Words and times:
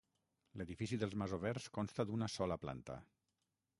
L'edifici 0.61 0.97
dels 1.03 1.13
masovers 1.23 1.67
consta 1.77 2.07
d'una 2.11 2.31
sola 2.37 2.59
planta. 2.65 2.97